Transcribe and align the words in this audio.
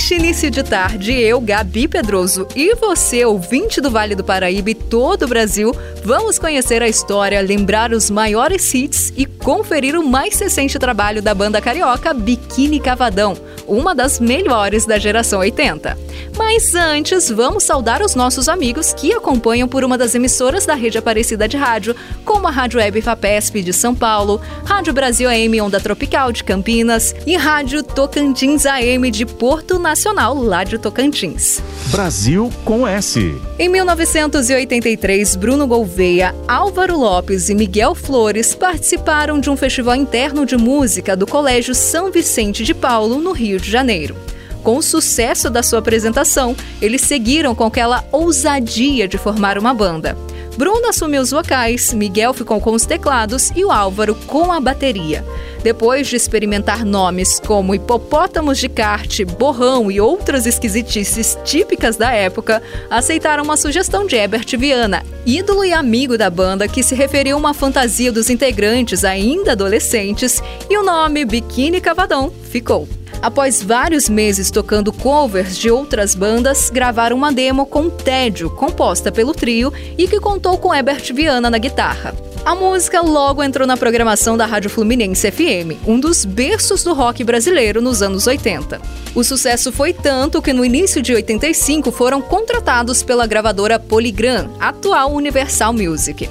neste 0.00 0.14
início 0.14 0.50
de 0.50 0.62
tarde, 0.62 1.12
eu, 1.12 1.38
Gabi 1.42 1.86
Pedroso, 1.86 2.48
e 2.56 2.74
você, 2.74 3.22
ouvinte 3.22 3.82
do 3.82 3.90
Vale 3.90 4.14
do 4.14 4.24
Paraíba 4.24 4.70
e 4.70 4.74
todo 4.74 5.24
o 5.24 5.28
Brasil, 5.28 5.76
vamos 6.02 6.38
conhecer 6.38 6.82
a 6.82 6.88
história, 6.88 7.38
lembrar 7.42 7.92
os 7.92 8.08
maiores 8.08 8.72
hits 8.72 9.12
e 9.14 9.26
conferir 9.26 9.94
o 9.94 10.02
mais 10.02 10.40
recente 10.40 10.78
trabalho 10.78 11.20
da 11.20 11.34
banda 11.34 11.60
carioca 11.60 12.14
Biquíni 12.14 12.80
Cavadão, 12.80 13.36
uma 13.68 13.94
das 13.94 14.18
melhores 14.18 14.86
da 14.86 14.98
geração 14.98 15.40
80. 15.40 15.98
Mas 16.36 16.74
antes, 16.74 17.30
vamos 17.30 17.64
saudar 17.64 18.02
os 18.02 18.14
nossos 18.14 18.48
amigos 18.48 18.92
que 18.92 19.12
acompanham 19.12 19.68
por 19.68 19.84
uma 19.84 19.98
das 19.98 20.14
emissoras 20.14 20.66
da 20.66 20.74
rede 20.74 20.98
Aparecida 20.98 21.46
de 21.46 21.56
Rádio, 21.56 21.94
como 22.24 22.48
a 22.48 22.50
Rádio 22.50 22.78
Web 22.78 23.02
Fapesp 23.02 23.62
de 23.62 23.72
São 23.72 23.94
Paulo, 23.94 24.40
Rádio 24.64 24.92
Brasil 24.92 25.28
AM 25.28 25.60
Onda 25.60 25.80
Tropical 25.80 26.32
de 26.32 26.42
Campinas 26.42 27.14
e 27.26 27.36
Rádio 27.36 27.82
Tocantins 27.82 28.66
AM 28.66 29.10
de 29.10 29.26
Porto 29.26 29.78
Nacional, 29.78 30.34
lá 30.34 30.64
de 30.64 30.78
Tocantins. 30.78 31.62
Brasil 31.86 32.50
com 32.64 32.86
S. 32.86 33.34
Em 33.58 33.68
1983, 33.68 35.36
Bruno 35.36 35.66
Gouveia, 35.66 36.34
Álvaro 36.48 36.98
Lopes 36.98 37.48
e 37.48 37.54
Miguel 37.54 37.94
Flores 37.94 38.54
participaram 38.54 39.38
de 39.38 39.50
um 39.50 39.56
festival 39.56 39.96
interno 39.96 40.46
de 40.46 40.56
música 40.56 41.16
do 41.16 41.26
Colégio 41.26 41.74
São 41.74 42.10
Vicente 42.10 42.64
de 42.64 42.74
Paulo, 42.74 43.18
no 43.18 43.32
Rio 43.32 43.60
de 43.60 43.70
Janeiro. 43.70 44.16
Com 44.62 44.76
o 44.76 44.82
sucesso 44.82 45.48
da 45.48 45.62
sua 45.62 45.78
apresentação, 45.78 46.54
eles 46.80 47.00
seguiram 47.00 47.54
com 47.54 47.64
aquela 47.64 48.04
ousadia 48.12 49.08
de 49.08 49.16
formar 49.16 49.58
uma 49.58 49.72
banda. 49.72 50.16
Bruno 50.56 50.88
assumiu 50.88 51.22
os 51.22 51.30
vocais, 51.30 51.94
Miguel 51.94 52.34
ficou 52.34 52.60
com 52.60 52.72
os 52.72 52.84
teclados 52.84 53.50
e 53.56 53.64
o 53.64 53.70
Álvaro 53.70 54.14
com 54.14 54.52
a 54.52 54.60
bateria. 54.60 55.24
Depois 55.62 56.06
de 56.06 56.16
experimentar 56.16 56.84
nomes 56.84 57.40
como 57.40 57.74
hipopótamos 57.74 58.58
de 58.58 58.68
kart, 58.68 59.24
borrão 59.38 59.90
e 59.90 60.00
outras 60.00 60.44
esquisitices 60.46 61.38
típicas 61.44 61.96
da 61.96 62.12
época, 62.12 62.62
aceitaram 62.90 63.44
uma 63.44 63.56
sugestão 63.56 64.06
de 64.06 64.16
Herbert 64.16 64.46
Viana, 64.58 65.02
ídolo 65.24 65.64
e 65.64 65.72
amigo 65.72 66.18
da 66.18 66.28
banda 66.28 66.68
que 66.68 66.82
se 66.82 66.94
referiu 66.94 67.36
a 67.36 67.40
uma 67.40 67.54
fantasia 67.54 68.12
dos 68.12 68.28
integrantes 68.28 69.04
ainda 69.04 69.52
adolescentes, 69.52 70.42
e 70.68 70.76
o 70.76 70.82
nome 70.82 71.24
Biquíni 71.24 71.80
Cavadão 71.80 72.30
ficou. 72.50 72.86
Após 73.22 73.62
vários 73.62 74.08
meses 74.08 74.50
tocando 74.50 74.92
covers 74.92 75.58
de 75.58 75.70
outras 75.70 76.14
bandas, 76.14 76.70
gravaram 76.70 77.16
uma 77.16 77.30
demo 77.30 77.66
com 77.66 77.90
Tédio, 77.90 78.48
composta 78.48 79.12
pelo 79.12 79.34
trio 79.34 79.70
e 79.98 80.08
que 80.08 80.18
contou 80.18 80.56
com 80.56 80.74
Herbert 80.74 81.12
Viana 81.12 81.50
na 81.50 81.58
guitarra. 81.58 82.14
A 82.46 82.54
música 82.54 83.02
logo 83.02 83.42
entrou 83.42 83.66
na 83.66 83.76
programação 83.76 84.38
da 84.38 84.46
Rádio 84.46 84.70
Fluminense 84.70 85.30
FM, 85.30 85.86
um 85.86 86.00
dos 86.00 86.24
berços 86.24 86.82
do 86.82 86.94
rock 86.94 87.22
brasileiro 87.22 87.82
nos 87.82 88.00
anos 88.00 88.26
80. 88.26 88.80
O 89.14 89.22
sucesso 89.22 89.70
foi 89.70 89.92
tanto 89.92 90.40
que 90.40 90.54
no 90.54 90.64
início 90.64 91.02
de 91.02 91.12
85 91.12 91.92
foram 91.92 92.22
contratados 92.22 93.02
pela 93.02 93.26
gravadora 93.26 93.78
Polygram, 93.78 94.48
atual 94.58 95.12
Universal 95.12 95.74
Music. 95.74 96.30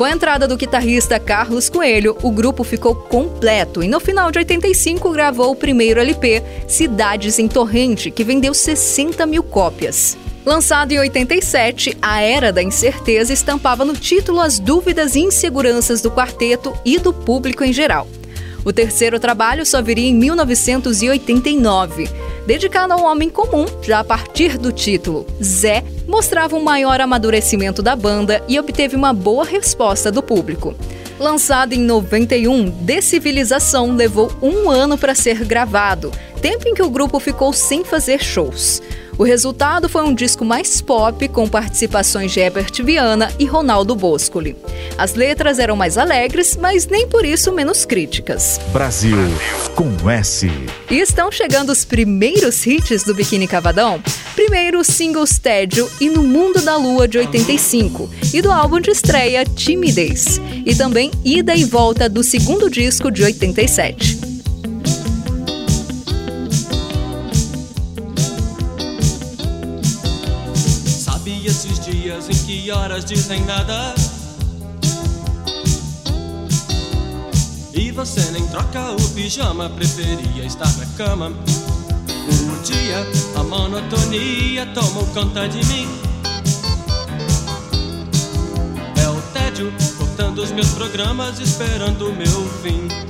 Com 0.00 0.04
a 0.04 0.12
entrada 0.12 0.48
do 0.48 0.56
guitarrista 0.56 1.20
Carlos 1.20 1.68
Coelho, 1.68 2.16
o 2.22 2.30
grupo 2.30 2.64
ficou 2.64 2.94
completo 2.94 3.82
e 3.82 3.86
no 3.86 4.00
final 4.00 4.30
de 4.30 4.38
85 4.38 5.10
gravou 5.10 5.50
o 5.50 5.54
primeiro 5.54 6.00
LP, 6.00 6.42
Cidades 6.66 7.38
em 7.38 7.46
Torrente, 7.46 8.10
que 8.10 8.24
vendeu 8.24 8.54
60 8.54 9.26
mil 9.26 9.42
cópias. 9.42 10.16
Lançado 10.42 10.92
em 10.92 10.98
87, 10.98 11.98
A 12.00 12.22
Era 12.22 12.50
da 12.50 12.62
Incerteza 12.62 13.34
estampava 13.34 13.84
no 13.84 13.92
título 13.92 14.40
as 14.40 14.58
dúvidas 14.58 15.16
e 15.16 15.20
inseguranças 15.20 16.00
do 16.00 16.10
quarteto 16.10 16.72
e 16.82 16.98
do 16.98 17.12
público 17.12 17.62
em 17.62 17.70
geral. 17.70 18.08
O 18.64 18.72
terceiro 18.72 19.18
trabalho 19.18 19.64
só 19.64 19.80
viria 19.80 20.08
em 20.08 20.14
1989. 20.14 22.08
Dedicado 22.46 22.92
ao 22.92 23.04
homem 23.04 23.30
comum, 23.30 23.64
já 23.82 24.00
a 24.00 24.04
partir 24.04 24.58
do 24.58 24.70
título, 24.72 25.26
Zé 25.42 25.82
mostrava 26.06 26.56
um 26.56 26.62
maior 26.62 27.00
amadurecimento 27.00 27.82
da 27.82 27.96
banda 27.96 28.42
e 28.48 28.58
obteve 28.58 28.96
uma 28.96 29.12
boa 29.12 29.44
resposta 29.44 30.10
do 30.10 30.22
público. 30.22 30.74
Lançado 31.18 31.74
em 31.74 31.80
91, 31.80 32.70
Decivilização 32.70 33.94
levou 33.94 34.32
um 34.42 34.70
ano 34.70 34.96
para 34.96 35.14
ser 35.14 35.44
gravado, 35.44 36.10
tempo 36.40 36.66
em 36.66 36.74
que 36.74 36.82
o 36.82 36.90
grupo 36.90 37.20
ficou 37.20 37.52
sem 37.52 37.84
fazer 37.84 38.22
shows. 38.22 38.82
O 39.20 39.22
resultado 39.22 39.86
foi 39.86 40.02
um 40.02 40.14
disco 40.14 40.46
mais 40.46 40.80
pop, 40.80 41.28
com 41.28 41.46
participações 41.46 42.32
de 42.32 42.40
Herbert 42.40 42.72
Viana 42.82 43.30
e 43.38 43.44
Ronaldo 43.44 43.94
Boscoli. 43.94 44.56
As 44.96 45.12
letras 45.12 45.58
eram 45.58 45.76
mais 45.76 45.98
alegres, 45.98 46.56
mas 46.56 46.86
nem 46.86 47.06
por 47.06 47.22
isso 47.22 47.52
menos 47.52 47.84
críticas. 47.84 48.58
Brasil 48.72 49.18
com 49.74 50.08
S. 50.08 50.50
E 50.90 51.00
estão 51.00 51.30
chegando 51.30 51.68
os 51.68 51.84
primeiros 51.84 52.66
hits 52.66 53.04
do 53.04 53.14
Biquíni 53.14 53.46
Cavadão? 53.46 54.02
Primeiro, 54.34 54.82
singles 54.82 55.38
Tédio 55.38 55.86
e 56.00 56.08
No 56.08 56.22
Mundo 56.22 56.62
da 56.62 56.78
Lua 56.78 57.06
de 57.06 57.18
85, 57.18 58.08
e 58.32 58.40
do 58.40 58.50
álbum 58.50 58.80
de 58.80 58.90
estreia 58.90 59.44
Timidez, 59.44 60.40
e 60.64 60.74
também 60.74 61.10
Ida 61.22 61.54
e 61.54 61.66
Volta 61.66 62.08
do 62.08 62.24
segundo 62.24 62.70
disco 62.70 63.10
de 63.10 63.22
87. 63.22 64.29
Em 72.28 72.46
que 72.46 72.70
horas 72.70 73.04
dizem 73.04 73.44
nada. 73.44 73.94
E 77.72 77.90
você 77.92 78.20
nem 78.32 78.46
troca 78.48 78.92
o 78.92 79.08
pijama, 79.10 79.70
preferia 79.70 80.44
estar 80.44 80.72
na 80.76 80.86
cama. 80.96 81.28
O 81.28 82.62
dia, 82.62 83.06
a 83.36 83.42
monotonia 83.44 84.66
tomou 84.74 85.06
conta 85.06 85.48
de 85.48 85.64
mim. 85.66 85.88
É 89.02 89.08
o 89.08 89.22
tédio 89.32 89.72
cortando 89.96 90.38
os 90.42 90.50
meus 90.50 90.70
programas, 90.70 91.38
esperando 91.38 92.08
o 92.08 92.14
meu 92.14 92.50
fim. 92.62 93.09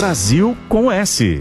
Brasil 0.00 0.56
com 0.66 0.90
S. 0.90 1.38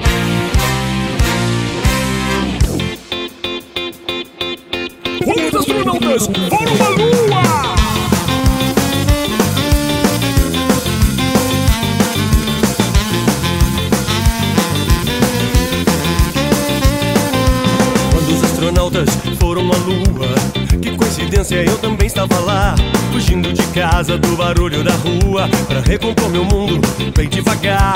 Os 5.25 5.55
astronautas 5.55 6.27
foram 6.49 6.85
à 6.85 6.89
Lua! 6.89 7.48
Coincidência, 21.49 21.63
eu 21.63 21.77
também 21.79 22.07
estava 22.07 22.39
lá. 22.39 22.75
Fugindo 23.11 23.51
de 23.51 23.63
casa, 23.73 24.17
do 24.17 24.35
barulho 24.37 24.83
da 24.83 24.93
rua, 24.93 25.49
pra 25.67 25.81
recompor 25.81 26.29
meu 26.29 26.45
mundo 26.45 26.79
bem 27.15 27.27
devagar. 27.27 27.95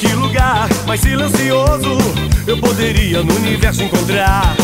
Que 0.00 0.08
lugar 0.14 0.68
mais 0.86 1.00
silencioso 1.00 1.98
eu 2.46 2.56
poderia 2.58 3.22
no 3.22 3.34
universo 3.36 3.82
encontrar? 3.82 4.56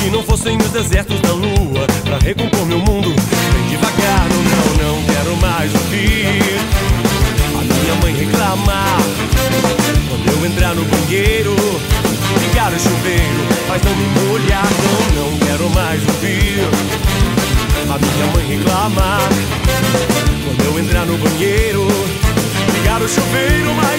Que 0.00 0.10
não 0.10 0.22
fossem 0.22 0.56
os 0.56 0.68
desertos 0.70 1.20
da 1.20 1.32
lua, 1.32 1.86
pra 2.02 2.18
recompor 2.18 2.64
meu 2.66 2.78
mundo 2.78 3.10
bem 3.10 3.68
devagar. 3.68 4.26
Não, 4.28 4.86
não, 4.86 4.96
não 4.96 5.04
quero 5.04 5.36
mais 5.36 5.72
ouvir 5.74 6.58
a 7.54 7.62
minha 7.62 7.94
mãe 8.02 8.14
reclamar. 8.14 8.98
Quando 10.08 10.28
eu 10.28 10.46
entrar 10.46 10.74
no 10.74 10.84
banheiro, 10.84 11.54
ligar 12.40 12.72
o 12.72 12.80
chuveiro, 12.80 13.46
mas 13.68 13.82
não 13.82 13.94
me 13.94 14.06
molhar. 14.20 14.41
Reclamar. 18.82 19.20
Quando 20.44 20.64
eu 20.64 20.78
entrar 20.78 21.06
no 21.06 21.16
banheiro, 21.18 21.86
ligar 22.74 23.00
o 23.00 23.08
chuveiro, 23.08 23.72
mas 23.74 23.91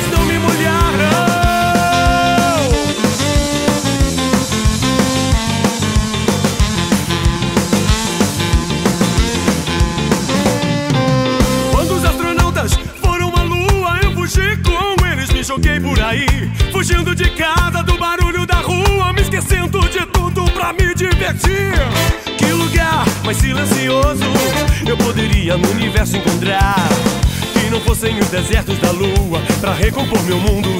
encontrar? 26.44 26.76
Que 27.54 27.70
não 27.70 27.80
fossem 27.82 28.20
os 28.20 28.28
desertos 28.28 28.78
da 28.80 28.92
lua, 28.92 29.42
pra 29.62 29.74
recompor 29.74 30.22
meu 30.24 30.38
mundo. 30.38 30.73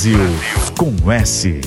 Brasil 0.00 0.18
com 0.78 1.12
S. 1.12 1.60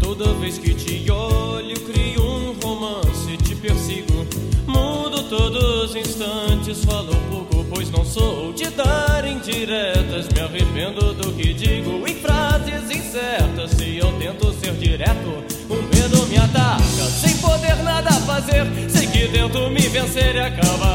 Toda 0.00 0.32
vez 0.40 0.56
que 0.56 0.72
te 0.72 1.10
olho, 1.10 1.78
crio 1.80 2.22
um 2.22 2.54
romance, 2.54 3.36
te 3.44 3.54
persigo. 3.54 4.26
Mudo 4.66 5.24
todos 5.24 5.90
os 5.90 5.96
instantes, 5.96 6.82
falo 6.86 7.14
pouco, 7.30 7.66
pois 7.68 7.90
não 7.90 8.02
sou 8.02 8.50
de 8.54 8.70
dar 8.70 9.26
indiretas. 9.26 10.26
Me 10.30 10.40
arrependo 10.40 11.12
do 11.12 11.30
que 11.32 11.52
digo 11.52 12.08
em 12.08 12.14
frases 12.14 12.90
incertas. 12.90 13.72
Se 13.72 13.98
eu 13.98 14.10
tento 14.12 14.54
ser 14.54 14.72
direto, 14.72 15.44
o 15.68 15.74
medo 15.94 16.26
me 16.28 16.38
ataca. 16.38 16.80
Sem 17.20 17.36
poder 17.36 17.76
nada 17.82 18.10
fazer, 18.22 18.64
sei 18.88 19.06
que 19.06 19.28
tento 19.28 19.68
me 19.68 19.86
vencer 19.86 20.34
e 20.34 20.40
acabar 20.40 20.87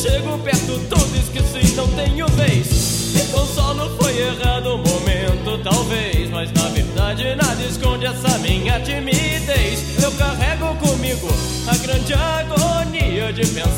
chego 0.00 0.38
perto, 0.38 0.80
tudo 0.88 1.16
esqueci, 1.16 1.74
não 1.74 1.86
tenho 1.88 2.26
vez. 2.28 3.12
Me 3.12 3.20
consolo, 3.32 3.90
foi 4.00 4.18
errado 4.18 4.74
o 4.74 4.78
momento, 4.78 5.62
talvez. 5.62 6.30
Mas 6.30 6.50
na 6.52 6.68
verdade, 6.70 7.34
nada 7.34 7.62
esconde 7.62 8.06
essa 8.06 8.38
minha 8.38 8.80
timidez. 8.80 10.02
Eu 10.02 10.10
carrego 10.12 10.74
comigo 10.76 11.28
a 11.68 11.76
grande 11.76 12.14
agonia 12.14 13.32
de 13.32 13.46
pensar 13.46 13.69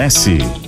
S. 0.00 0.59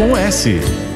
com 0.00 0.16
S. 0.16 0.89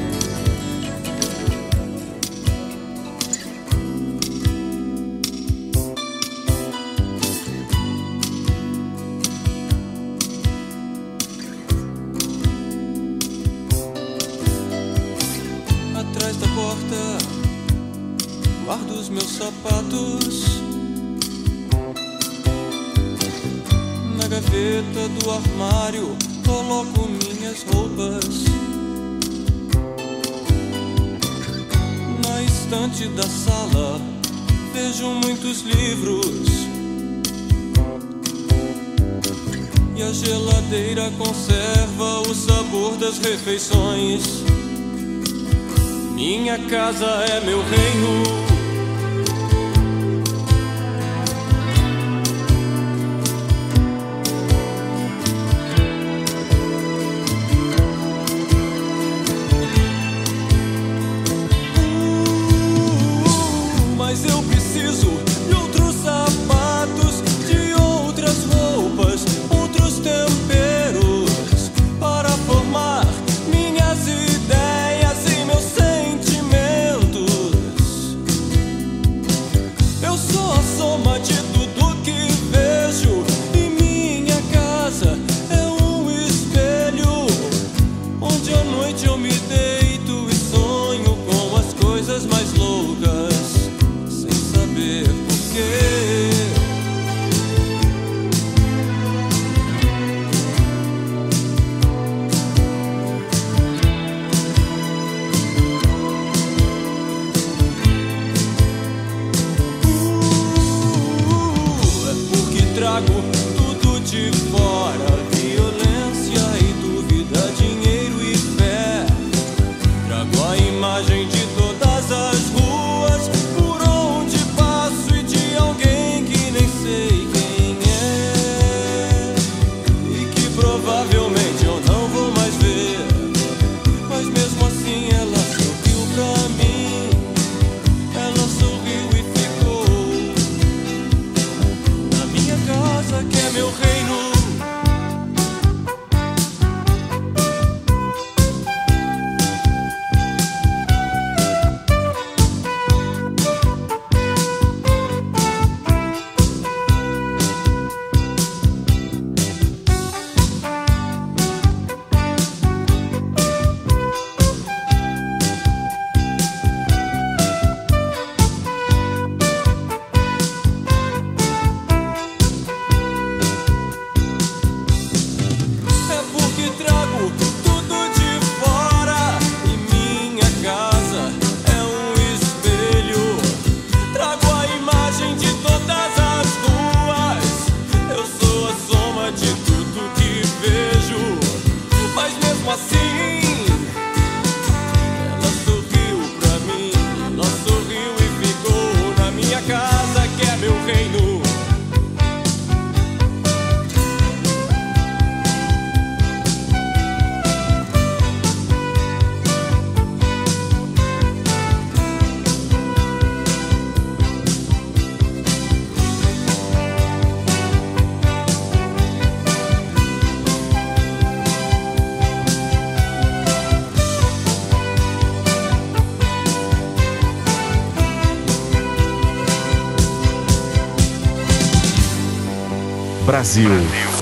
Brasil 233.55 233.69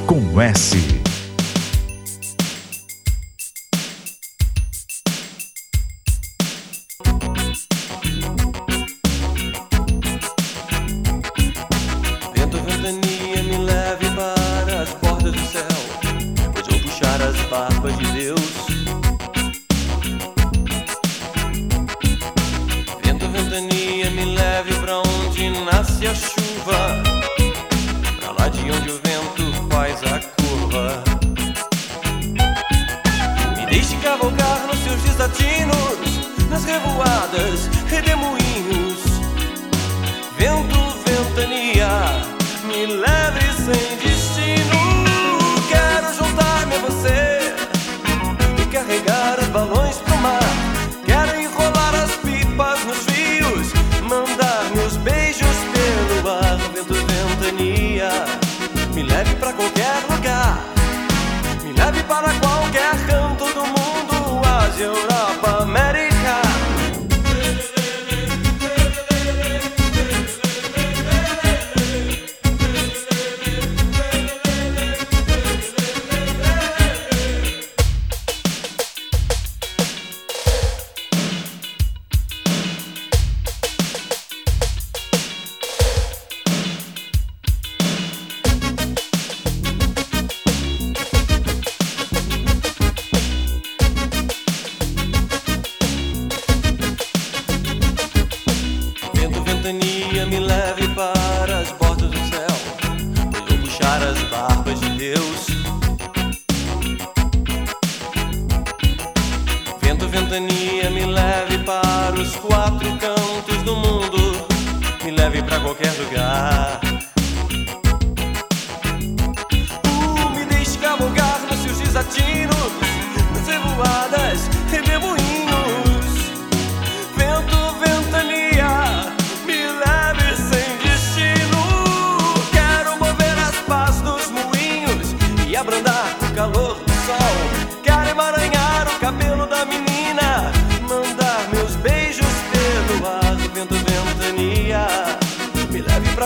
com 0.06 0.40
S. 0.40 1.03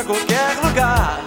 qualquer 0.07 0.55
lugar. 0.63 1.26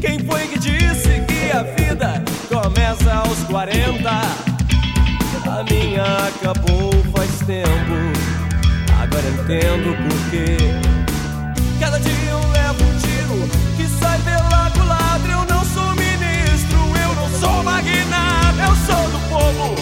Quem 0.00 0.18
foi 0.18 0.48
que 0.48 0.58
disse 0.58 1.20
que 1.28 1.56
a 1.56 1.62
vida 1.62 2.24
começa 2.48 3.14
aos 3.14 3.38
40? 3.44 4.10
A 4.10 5.64
minha 5.70 6.02
acabou 6.26 6.90
faz 7.14 7.38
tempo, 7.46 7.94
agora 9.00 9.28
entendo 9.28 9.96
por 10.02 10.30
quê. 10.30 10.56
Cada 11.78 12.00
dia 12.00 12.30
eu 12.30 12.40
levo 12.40 12.82
um 12.82 12.98
tiro 12.98 13.48
que 13.76 13.86
sai 14.00 14.18
pela 14.22 14.68
culatra. 14.72 15.30
Eu 15.30 15.44
não 15.44 15.64
sou 15.64 15.94
ministro, 15.94 16.78
eu 17.00 17.14
não 17.14 17.28
sou 17.38 17.62
magnata, 17.62 18.62
eu 18.66 18.74
sou 18.84 19.10
do 19.10 19.28
povo. 19.28 19.81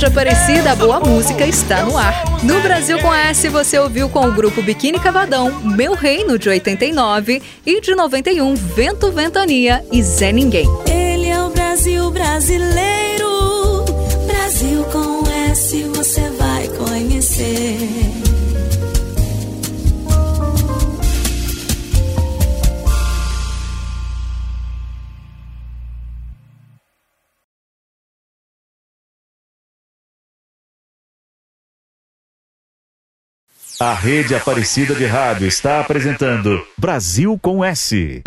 Rádio 0.00 0.12
Aparecida, 0.12 0.72
a 0.72 0.74
boa 0.74 0.98
música 0.98 1.46
está 1.46 1.82
no 1.82 1.98
ar. 1.98 2.24
No 2.42 2.58
Brasil 2.62 2.98
com 3.00 3.12
S, 3.12 3.46
você 3.50 3.78
ouviu 3.78 4.08
com 4.08 4.26
o 4.26 4.32
grupo 4.32 4.62
Biquíni 4.62 4.98
Cavadão, 4.98 5.60
Meu 5.60 5.92
Reino 5.92 6.38
de 6.38 6.48
89 6.48 7.42
e 7.66 7.80
de 7.82 7.94
91, 7.94 8.54
Vento 8.54 9.12
Ventania 9.12 9.84
e 9.92 10.02
Zé 10.02 10.32
Ninguém. 10.32 10.66
Ele 10.90 11.28
é 11.28 11.42
o 11.42 11.50
Brasil 11.50 12.10
brasileiro, 12.10 13.84
Brasil 14.26 14.84
com 14.84 15.22
S 15.50 15.82
você 15.94 16.30
vai 16.30 16.66
conhecer. 16.68 17.99
A 33.82 33.94
rede 33.94 34.34
Aparecida 34.34 34.94
de 34.94 35.06
Rádio 35.06 35.48
está 35.48 35.80
apresentando 35.80 36.62
Brasil 36.76 37.38
com 37.40 37.64
S. 37.64 38.22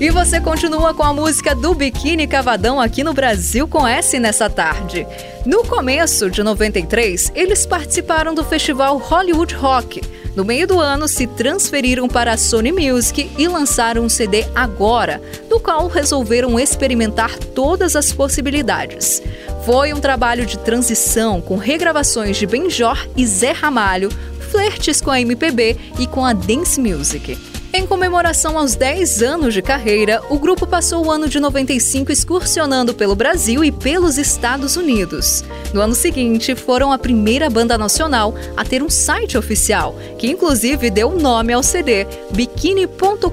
E 0.00 0.10
você 0.10 0.40
continua 0.40 0.94
com 0.94 1.02
a 1.02 1.12
música 1.12 1.52
do 1.52 1.74
Biquíni 1.74 2.28
Cavadão 2.28 2.80
aqui 2.80 3.02
no 3.02 3.12
Brasil 3.12 3.66
com 3.66 3.88
S 3.88 4.20
nessa 4.20 4.48
tarde. 4.48 5.04
No 5.44 5.64
começo 5.64 6.30
de 6.30 6.44
93, 6.44 7.32
eles 7.34 7.66
participaram 7.66 8.36
do 8.36 8.44
festival 8.44 8.98
Hollywood 8.98 9.52
Rock 9.56 10.00
no 10.36 10.44
meio 10.44 10.66
do 10.66 10.80
ano, 10.80 11.06
se 11.06 11.28
transferiram 11.28 12.08
para 12.08 12.32
a 12.32 12.36
Sony 12.36 12.72
Music 12.72 13.30
e 13.38 13.46
lançaram 13.46 14.02
um 14.04 14.08
CD 14.08 14.44
agora, 14.52 15.22
no 15.48 15.60
qual 15.60 15.86
resolveram 15.86 16.58
experimentar 16.58 17.38
todas 17.38 17.94
as 17.94 18.12
possibilidades. 18.12 19.22
Foi 19.64 19.92
um 19.92 20.00
trabalho 20.00 20.44
de 20.44 20.58
transição 20.58 21.40
com 21.40 21.56
regravações 21.56 22.36
de 22.36 22.46
Benjor 22.46 23.06
e 23.16 23.24
Zé 23.24 23.52
Ramalho, 23.52 24.10
flertes 24.50 25.00
com 25.00 25.12
a 25.12 25.20
MPB 25.20 25.76
e 26.00 26.06
com 26.08 26.24
a 26.24 26.32
dance 26.32 26.80
music. 26.80 27.53
Em 27.76 27.88
comemoração 27.88 28.56
aos 28.56 28.76
10 28.76 29.20
anos 29.20 29.52
de 29.52 29.60
carreira, 29.60 30.22
o 30.30 30.38
grupo 30.38 30.64
passou 30.64 31.04
o 31.04 31.10
ano 31.10 31.28
de 31.28 31.40
95 31.40 32.12
excursionando 32.12 32.94
pelo 32.94 33.16
Brasil 33.16 33.64
e 33.64 33.72
pelos 33.72 34.16
Estados 34.16 34.76
Unidos. 34.76 35.42
No 35.72 35.80
ano 35.80 35.92
seguinte, 35.92 36.54
foram 36.54 36.92
a 36.92 36.98
primeira 36.98 37.50
banda 37.50 37.76
nacional 37.76 38.32
a 38.56 38.64
ter 38.64 38.80
um 38.80 38.88
site 38.88 39.36
oficial, 39.36 39.96
que 40.16 40.30
inclusive 40.30 40.88
deu 40.88 41.18
nome 41.18 41.52
ao 41.52 41.64
CD, 41.64 42.06
biquini.com.br, 42.30 43.32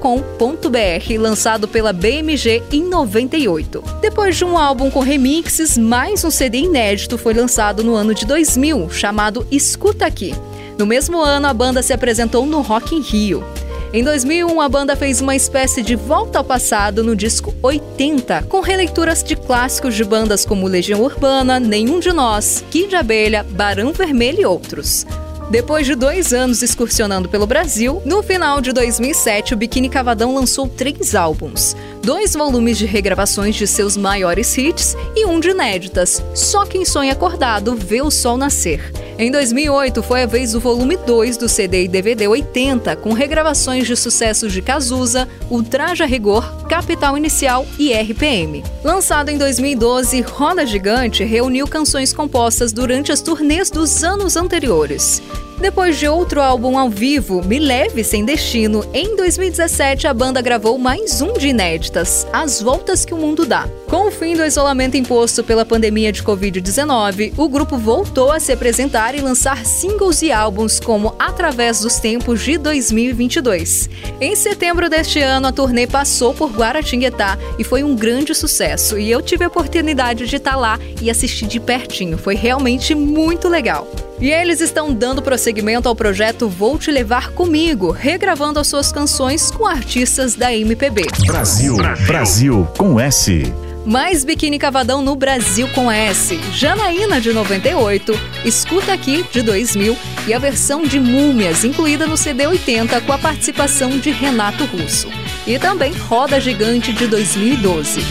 lançado 1.19 1.67
pela 1.67 1.93
BMG 1.93 2.63
em 2.71 2.83
98. 2.83 3.83
Depois 4.01 4.35
de 4.35 4.43
um 4.43 4.57
álbum 4.57 4.89
com 4.89 5.01
remixes, 5.01 5.77
mais 5.77 6.23
um 6.23 6.31
CD 6.31 6.61
inédito 6.61 7.15
foi 7.15 7.35
lançado 7.35 7.83
no 7.83 7.93
ano 7.93 8.15
de 8.15 8.25
2000, 8.25 8.89
chamado 8.89 9.45
Escuta 9.51 10.07
Aqui. 10.07 10.33
No 10.79 10.87
mesmo 10.87 11.21
ano, 11.21 11.45
a 11.45 11.53
banda 11.53 11.83
se 11.83 11.93
apresentou 11.93 12.43
no 12.43 12.61
Rock 12.61 12.95
in 12.95 13.01
Rio. 13.01 13.45
Em 13.93 14.05
2001, 14.05 14.61
a 14.61 14.69
banda 14.69 14.95
fez 14.95 15.19
uma 15.19 15.35
espécie 15.35 15.81
de 15.81 15.97
volta 15.97 16.37
ao 16.37 16.45
passado 16.45 17.03
no 17.03 17.13
disco 17.13 17.53
80, 17.61 18.43
com 18.43 18.61
releituras 18.61 19.21
de 19.21 19.35
clássicos 19.35 19.95
de 19.95 20.05
bandas 20.05 20.45
como 20.45 20.65
Legião 20.65 21.01
Urbana, 21.01 21.59
Nenhum 21.59 21.99
de 21.99 22.13
Nós, 22.13 22.63
Kid 22.71 22.95
Abelha, 22.95 23.43
Barão 23.43 23.91
Vermelho 23.91 24.39
e 24.39 24.45
outros. 24.45 25.05
Depois 25.49 25.85
de 25.85 25.93
dois 25.93 26.31
anos 26.31 26.63
excursionando 26.63 27.27
pelo 27.27 27.45
Brasil, 27.45 28.01
no 28.05 28.23
final 28.23 28.61
de 28.61 28.71
2007, 28.71 29.53
o 29.53 29.57
Biquíni 29.57 29.89
Cavadão 29.89 30.33
lançou 30.33 30.69
três 30.69 31.13
álbuns, 31.13 31.75
dois 32.01 32.33
volumes 32.33 32.77
de 32.77 32.85
regravações 32.85 33.57
de 33.57 33.67
seus 33.67 33.97
maiores 33.97 34.57
hits 34.57 34.95
e 35.13 35.25
um 35.25 35.41
de 35.41 35.49
inéditas. 35.49 36.23
Só 36.33 36.65
quem 36.65 36.85
sonha 36.85 37.11
acordado 37.11 37.75
vê 37.75 38.01
o 38.01 38.09
sol 38.09 38.37
nascer. 38.37 38.93
Em 39.21 39.29
2008 39.29 40.01
foi 40.01 40.23
a 40.23 40.25
vez 40.25 40.53
do 40.53 40.59
volume 40.59 40.97
2 40.97 41.37
do 41.37 41.47
CD 41.47 41.83
e 41.83 41.87
DVD 41.87 42.27
80, 42.27 42.95
com 42.95 43.13
regravações 43.13 43.85
de 43.85 43.95
sucessos 43.95 44.51
de 44.51 44.63
Cazuza, 44.63 45.29
Ultraja 45.47 46.07
Rigor, 46.07 46.65
Capital 46.67 47.15
Inicial 47.15 47.67
e 47.77 47.93
RPM. 47.93 48.63
Lançado 48.83 49.29
em 49.29 49.37
2012, 49.37 50.21
Roda 50.21 50.65
Gigante 50.65 51.23
reuniu 51.23 51.67
canções 51.67 52.11
compostas 52.11 52.73
durante 52.73 53.11
as 53.11 53.21
turnês 53.21 53.69
dos 53.69 54.03
anos 54.03 54.35
anteriores. 54.35 55.21
Depois 55.61 55.99
de 55.99 56.07
outro 56.07 56.41
álbum 56.41 56.75
ao 56.75 56.89
vivo, 56.89 57.43
Me 57.45 57.59
Leve 57.59 58.03
Sem 58.03 58.25
Destino, 58.25 58.83
em 58.95 59.15
2017 59.15 60.07
a 60.07 60.13
banda 60.13 60.41
gravou 60.41 60.75
mais 60.79 61.21
um 61.21 61.33
de 61.33 61.49
inéditas, 61.49 62.25
As 62.33 62.59
Voltas 62.59 63.05
que 63.05 63.13
o 63.13 63.17
Mundo 63.17 63.45
Dá. 63.45 63.69
Com 63.87 64.07
o 64.07 64.11
fim 64.11 64.35
do 64.35 64.43
isolamento 64.43 64.97
imposto 64.97 65.43
pela 65.43 65.63
pandemia 65.63 66.11
de 66.11 66.23
Covid-19, 66.23 67.33
o 67.37 67.47
grupo 67.47 67.77
voltou 67.77 68.31
a 68.31 68.39
se 68.39 68.51
apresentar 68.51 69.13
e 69.13 69.21
lançar 69.21 69.63
singles 69.63 70.23
e 70.23 70.31
álbuns 70.31 70.79
como 70.79 71.13
Através 71.19 71.81
dos 71.81 71.99
Tempos 71.99 72.41
de 72.41 72.57
2022. 72.57 73.87
Em 74.19 74.35
setembro 74.35 74.89
deste 74.89 75.19
ano, 75.19 75.47
a 75.47 75.51
turnê 75.51 75.85
passou 75.85 76.33
por 76.33 76.51
Guaratinguetá 76.51 77.37
e 77.59 77.63
foi 77.63 77.83
um 77.83 77.95
grande 77.95 78.33
sucesso, 78.33 78.97
e 78.97 79.11
eu 79.11 79.21
tive 79.21 79.43
a 79.43 79.47
oportunidade 79.47 80.25
de 80.25 80.37
estar 80.37 80.55
lá 80.55 80.79
e 80.99 81.07
assistir 81.07 81.45
de 81.45 81.59
pertinho. 81.59 82.17
Foi 82.17 82.33
realmente 82.33 82.95
muito 82.95 83.47
legal. 83.47 83.87
E 84.21 84.29
eles 84.29 84.61
estão 84.61 84.93
dando 84.93 85.19
prosseguimento 85.19 85.89
ao 85.89 85.95
projeto 85.95 86.47
Vou 86.47 86.77
Te 86.77 86.91
Levar 86.91 87.31
Comigo, 87.31 87.89
regravando 87.89 88.59
as 88.59 88.67
suas 88.67 88.91
canções 88.91 89.49
com 89.49 89.65
artistas 89.65 90.35
da 90.35 90.53
MPB. 90.53 91.07
Brasil, 91.25 91.77
Brasil 92.05 92.67
com 92.77 92.99
S. 92.99 93.51
Mais 93.83 94.23
Biquíni 94.23 94.59
Cavadão 94.59 95.01
no 95.01 95.15
Brasil 95.15 95.67
com 95.69 95.91
S. 95.91 96.39
Janaína 96.53 97.19
de 97.19 97.33
98, 97.33 98.13
Escuta 98.45 98.93
Aqui 98.93 99.25
de 99.31 99.41
2000 99.41 99.97
e 100.27 100.33
a 100.35 100.37
versão 100.37 100.83
de 100.83 100.99
Múmias, 100.99 101.63
incluída 101.63 102.05
no 102.05 102.15
CD 102.15 102.45
80 102.45 103.01
com 103.01 103.13
a 103.13 103.17
participação 103.17 103.97
de 103.97 104.11
Renato 104.11 104.65
Russo. 104.65 105.07
E 105.47 105.57
também 105.57 105.93
Roda 105.93 106.39
Gigante 106.39 106.93
de 106.93 107.07
2012. 107.07 108.01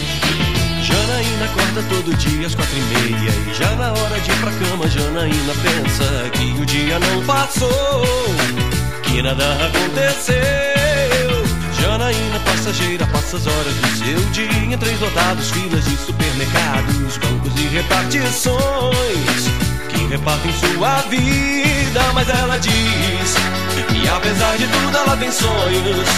Janaína 0.82 1.29
acorda 1.44 1.82
todo 1.88 2.16
dia 2.16 2.46
às 2.46 2.54
quatro 2.54 2.76
e 2.76 2.80
meia 2.80 3.30
E 3.48 3.54
já 3.54 3.70
na 3.76 3.92
hora 3.92 4.20
de 4.20 4.30
ir 4.30 4.36
pra 4.36 4.50
cama 4.52 4.88
Janaína 4.88 5.52
pensa 5.62 6.30
que 6.30 6.60
o 6.60 6.66
dia 6.66 6.98
não 6.98 7.24
passou 7.24 8.04
Que 9.02 9.22
nada 9.22 9.44
aconteceu. 9.66 10.36
Janaína 11.80 12.40
passageira 12.44 13.06
passa 13.06 13.36
as 13.36 13.46
horas 13.46 13.74
do 13.74 13.88
seu 13.96 14.20
dia. 14.30 14.74
Em 14.74 14.78
três 14.78 15.00
lotados, 15.00 15.50
filas 15.50 15.84
de 15.84 15.96
supermercados 15.96 17.16
Bancos 17.18 17.60
e 17.60 17.66
repartições 17.68 19.50
Que 19.88 20.06
repartem 20.06 20.52
sua 20.52 21.02
vida. 21.08 22.00
Mas 22.14 22.28
ela 22.28 22.58
diz 22.58 23.34
que 23.88 24.08
apesar 24.08 24.56
de 24.56 24.66
tudo 24.66 24.96
ela 24.96 25.16
tem 25.16 25.32
sonhos. 25.32 26.08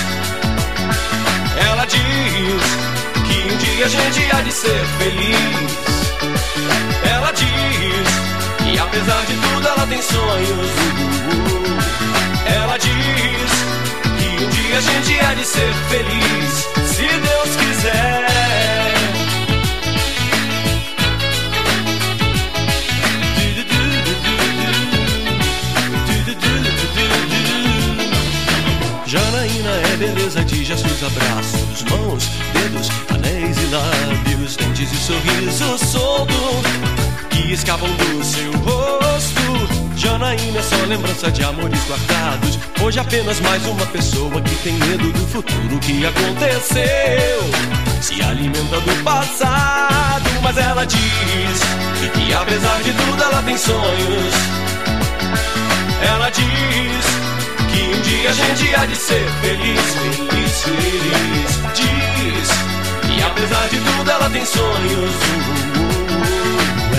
Ela 1.57 1.85
diz 1.87 2.92
que 3.33 3.53
um 3.53 3.57
dia 3.57 3.87
a 3.87 3.89
gente 3.89 4.33
há 4.33 4.41
de 4.43 4.53
ser 4.53 4.85
feliz. 4.99 5.37
Ela 7.15 7.33
diz 7.33 8.09
que 8.59 8.79
apesar 8.79 9.25
de 9.27 9.35
tudo 9.37 9.69
ela 9.69 9.87
tem 9.87 10.03
sonhos. 10.03 10.71
Ela 12.47 12.77
diz 12.77 13.53
que 14.19 14.45
um 14.45 14.49
dia 14.51 14.77
a 14.77 14.81
gente 14.81 15.21
há 15.21 15.35
de 15.35 15.45
ser 15.47 15.73
feliz, 15.89 16.69
se 16.95 17.07
Deus 17.07 17.57
quiser. 17.57 18.82
Gestos, 30.73 31.03
abraços, 31.05 31.83
mãos, 31.91 32.29
dedos, 32.55 32.89
anéis 33.11 33.57
e 33.59 33.67
lábios, 33.67 34.57
dentes 34.57 34.91
e 34.91 34.97
sorriso 34.97 35.79
solto 35.79 36.33
que 37.31 37.53
escapam 37.53 37.91
do 37.91 38.25
seu 38.25 38.51
rosto. 38.53 39.43
Janaína 39.97 40.59
é 40.59 40.63
só 40.63 40.77
lembrança 40.87 41.31
de 41.31 41.45
amores 41.45 41.79
guardados. 41.87 42.59
Hoje 42.83 42.99
apenas 42.99 43.39
mais 43.41 43.65
uma 43.67 43.85
pessoa 43.87 44.41
que 44.41 44.55
tem 44.63 44.73
medo 44.75 45.13
do 45.13 45.27
futuro 45.27 45.79
que 45.81 46.07
aconteceu. 46.07 47.43
Se 48.01 48.23
alimenta 48.23 48.81
do 48.81 49.05
passado, 49.05 50.31
mas 50.43 50.57
ela 50.57 50.85
diz 50.87 51.61
que 52.15 52.33
apesar 52.33 52.83
de 52.83 52.93
tudo 52.93 53.23
ela 53.23 53.43
tem 53.43 53.59
sonhos. 53.59 54.35
Ela 56.03 56.31
diz 56.31 57.22
que 57.73 57.83
um 57.83 58.01
dia 58.03 58.31
a 58.31 58.33
gente 58.33 58.75
há 58.75 58.87
de 58.87 58.97
ser 58.97 59.27
feliz, 59.41 59.81
feliz, 59.95 60.63
feliz. 60.63 61.63
Diz 61.75 62.73
e 63.17 63.23
apesar 63.23 63.69
de 63.69 63.79
tudo 63.79 64.11
ela 64.11 64.31
tem 64.31 64.45
sonhos. 64.45 65.15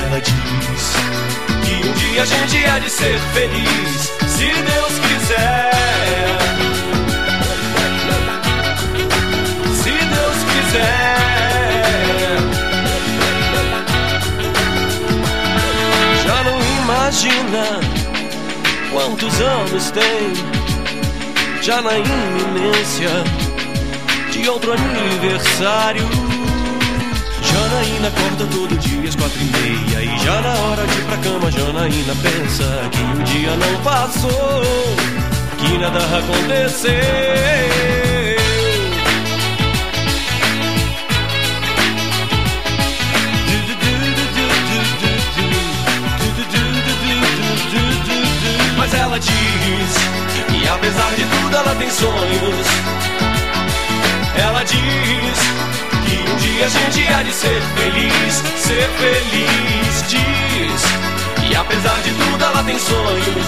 Ela 0.06 0.20
diz 0.20 0.94
que 1.64 1.88
um 1.88 1.94
dia 1.94 2.24
a 2.24 2.26
gente 2.26 2.66
há 2.66 2.80
de 2.80 2.90
ser 2.90 3.20
feliz, 3.34 4.12
se 4.28 4.46
Deus 4.46 5.00
quiser. 5.08 5.72
Se 9.76 9.92
Deus 9.92 10.38
quiser. 10.52 11.14
Imagina 16.84 17.80
quantos 18.92 19.40
anos 19.40 19.92
tem 19.92 20.53
já 21.64 21.82
na 21.82 21.98
iminência 21.98 23.10
de 24.32 24.50
outro 24.50 24.74
aniversário. 24.74 26.04
Janaína 27.42 28.10
acorda 28.10 28.46
todo 28.48 28.78
dia 28.78 29.08
às 29.08 29.16
quatro 29.16 29.40
e 29.40 29.46
meia 29.46 30.04
E 30.04 30.20
já 30.20 30.42
na 30.42 30.56
hora 30.56 30.86
de 30.88 30.98
ir 30.98 31.04
pra 31.04 31.18
cama 31.18 31.52
Janaína 31.52 32.16
pensa 32.22 32.90
que 32.92 33.22
o 33.22 33.24
dia 33.24 33.56
não 33.56 33.82
passou 33.84 34.64
Que 35.58 35.78
nada 35.78 36.00
aconteceu 36.00 38.03
que 50.64 50.70
apesar 50.70 51.14
de 51.16 51.26
tudo 51.26 51.58
ela 51.58 51.76
tem 51.76 51.90
sonhos. 51.92 52.68
Ela 54.36 54.64
diz 54.64 55.40
que 56.06 56.32
um 56.32 56.36
dia 56.38 56.66
a 56.66 56.70
gente 56.70 57.14
há 57.14 57.22
de 57.22 57.34
ser 57.34 57.62
feliz, 57.76 58.34
ser 58.58 58.90
feliz. 59.02 60.04
Diz 60.08 61.46
que 61.46 61.56
apesar 61.56 62.02
de 62.02 62.12
tudo 62.12 62.44
ela 62.44 62.64
tem 62.64 62.80
sonhos. 62.80 63.48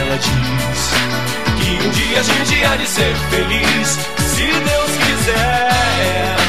ela 0.00 0.16
diz 0.16 0.80
que 1.60 1.86
um 1.86 1.90
dia 1.90 2.20
a 2.20 2.22
gente 2.22 2.64
há 2.64 2.76
de 2.76 2.86
ser 2.86 3.14
feliz, 3.30 3.98
se 4.34 4.46
Deus 4.46 4.90
quiser. 5.04 6.47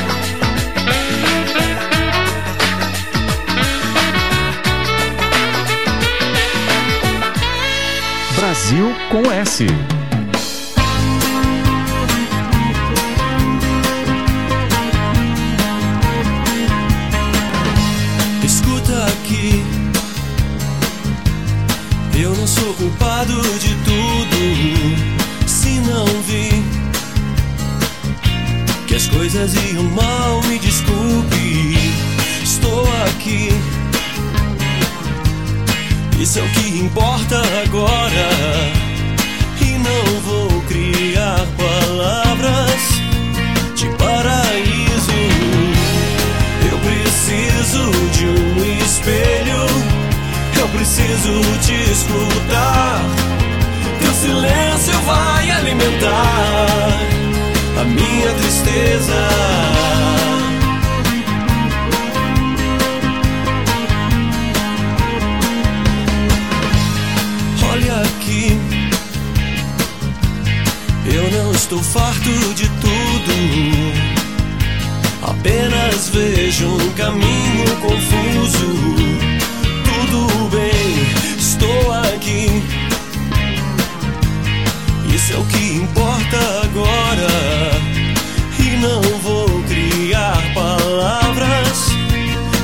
Brasil 8.60 8.94
com 9.10 9.32
S. 9.32 9.66
Escuta 18.44 19.06
aqui, 19.06 19.64
eu 22.22 22.36
não 22.36 22.46
sou 22.46 22.74
culpado 22.74 23.34
de 23.60 23.76
tudo. 23.86 25.48
Se 25.48 25.80
não 25.80 26.06
vi 26.24 26.62
que 28.88 28.96
as 28.96 29.08
coisas 29.08 29.54
iam 29.72 29.86
mal, 29.86 30.42
me 30.44 30.60
desculpe. 30.60 31.39
Isso 36.20 36.40
é 36.40 36.42
o 36.42 36.50
que 36.50 36.80
importa 36.80 37.42
agora. 37.64 38.30
E 39.62 39.72
não 39.78 40.22
vou 40.22 40.62
criar 40.64 41.46
palavras 41.58 42.82
de 43.76 43.88
paraíso. 43.98 45.12
Eu 46.70 46.78
preciso 46.80 47.92
de 48.12 48.26
um 48.26 48.84
espelho. 48.84 49.66
Eu 50.60 50.68
preciso 50.70 51.42
te 51.62 51.92
escutar. 51.92 53.02
Teu 54.00 54.14
silêncio 54.14 55.00
vai 55.06 55.52
alimentar 55.52 56.68
a 57.80 57.84
minha 57.86 58.34
tristeza. 58.34 59.79
Estou 71.70 71.84
farto 71.84 72.32
de 72.56 72.68
tudo. 72.68 73.32
Apenas 75.22 76.10
vejo 76.10 76.66
um 76.66 76.90
caminho 76.94 77.76
confuso. 77.80 78.76
Tudo 79.84 80.50
bem, 80.50 81.38
estou 81.38 81.94
aqui. 81.94 82.64
Isso 85.14 85.34
é 85.34 85.38
o 85.38 85.46
que 85.46 85.76
importa 85.76 86.38
agora. 86.64 87.30
E 88.58 88.78
não 88.78 89.02
vou 89.20 89.48
criar 89.68 90.42
palavras 90.56 91.90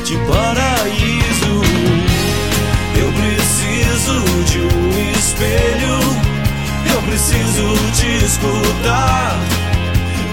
de 0.04 0.18
paraíso. 0.26 1.62
Eu 2.98 3.14
preciso 3.14 4.44
de 4.46 4.60
um 4.62 5.12
espelho. 5.20 5.75
Preciso 7.16 7.74
te 7.94 8.26
escutar. 8.26 9.40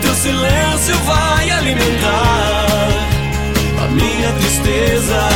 Teu 0.00 0.12
silêncio 0.16 0.98
vai 1.04 1.48
alimentar 1.48 2.66
a 3.80 3.86
minha 3.86 4.32
tristeza. 4.32 5.28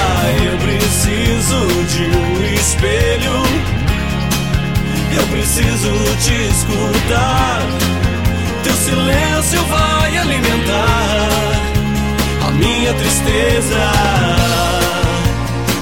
Eu 0.44 0.59
preciso 0.59 1.84
de 1.84 2.03
um 2.16 2.53
espelho. 2.53 3.30
Eu 5.16 5.26
preciso 5.28 5.92
te 6.24 6.34
escutar. 6.51 7.62
Teu 8.64 8.74
silêncio 8.74 9.64
vai 9.66 10.18
alimentar 10.18 11.28
a 12.44 12.51
minha 12.51 12.92
tristeza. 12.92 13.92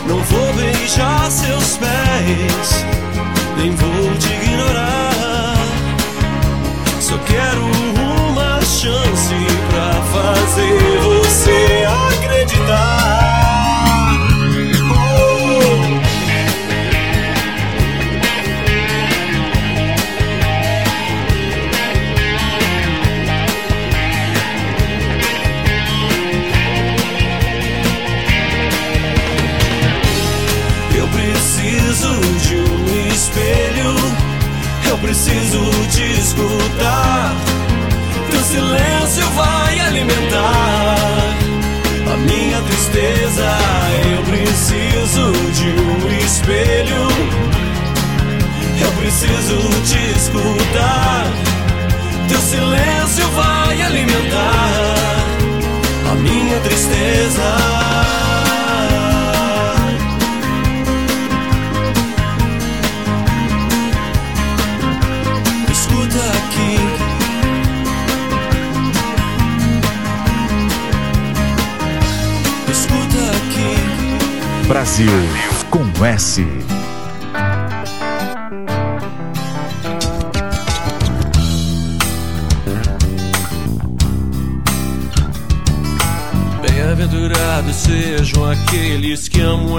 Não 0.07 0.19
vou 0.25 0.53
beijar 0.53 1.31
seus 1.31 1.79
pés, 1.79 2.85
nem 3.57 3.75
vou 3.75 4.15
te. 4.19 4.34
Só 7.05 7.19
quero 7.19 7.61
uma 7.67 8.63
chance 8.63 9.35
pra 9.69 9.94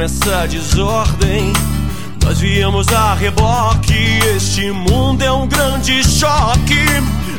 essa 0.06 0.48
desordem. 0.48 1.52
Nós 2.24 2.40
viemos 2.40 2.88
a 2.90 3.16
reboque, 3.16 4.20
este 4.36 4.72
mundo 4.72 5.24
é 5.24 5.32
um 5.32 5.48
grande 5.48 6.04
choque. 6.04 6.86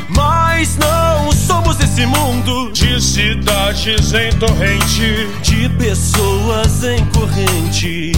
Mas 0.09 0.77
não 0.77 1.33
somos 1.33 1.77
desse 1.77 2.07
mundo 2.07 2.71
De 2.73 3.01
cidades 3.01 4.13
em 4.13 4.31
torrente, 4.39 5.29
de 5.43 5.69
pessoas 5.71 6.83
em 6.85 7.05
corrente. 7.07 8.13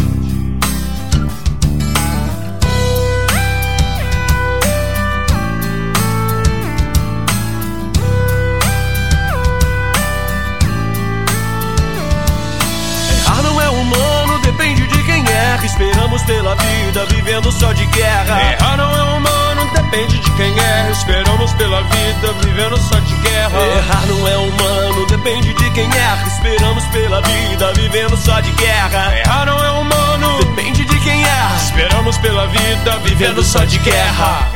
Pela 16.28 16.54
vida, 16.54 17.06
vivendo 17.06 17.50
só 17.50 17.72
de 17.72 17.86
guerra. 17.86 18.52
errar 18.52 18.76
não 18.76 18.94
é 18.94 19.16
humano, 19.16 19.72
depende 19.72 20.18
de 20.18 20.30
quem 20.32 20.60
é. 20.60 20.90
Esperamos 20.90 21.54
pela 21.54 21.80
vida, 21.80 22.32
vivendo 22.44 22.76
só 22.76 22.98
de 23.00 23.14
guerra. 23.16 23.58
Errar 23.78 24.06
não 24.06 24.28
é 24.28 24.36
humano, 24.36 25.06
depende 25.06 25.54
de 25.54 25.70
quem 25.70 25.86
erra. 25.86 26.26
Esperamos 26.26 26.84
pela 26.84 27.22
vida, 27.22 27.72
vivendo 27.72 28.16
só 28.18 28.40
de 28.40 28.52
guerra. 28.52 29.16
Errar 29.16 29.46
não 29.46 29.64
é 29.64 29.70
humano, 29.70 30.38
Depende 30.40 30.84
de 30.84 31.00
quem 31.00 31.22
erra. 31.24 31.56
esperamos 31.56 32.18
pela 32.18 32.46
vida, 32.46 32.98
Vivendo 33.04 33.42
só 33.42 33.64
de 33.64 33.78
guerra. 33.78 34.48